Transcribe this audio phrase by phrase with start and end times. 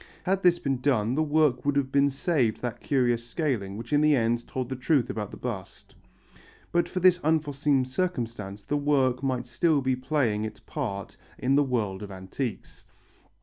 [0.23, 4.01] Had this been done the work would have been saved that curious scaling which in
[4.01, 5.93] the end told the truth about the bust.
[6.71, 11.61] But for this unforeseen circumstance the work might still be playing its part in the
[11.61, 12.83] world of antiques.